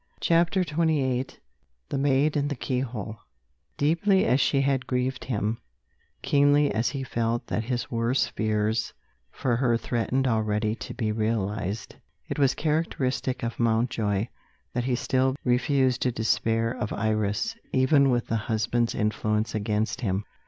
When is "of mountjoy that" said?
13.43-14.85